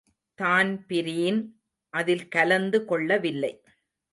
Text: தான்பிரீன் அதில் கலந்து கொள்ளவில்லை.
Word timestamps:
தான்பிரீன் 0.39 1.39
அதில் 1.93 2.27
கலந்து 2.27 2.85
கொள்ளவில்லை. 2.85 3.53